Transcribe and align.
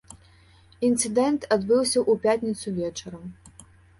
Інцыдэнт 0.87 1.41
адбыўся 1.57 1.99
ў 2.11 2.13
пятніцу 2.25 2.67
вечарам. 2.81 3.29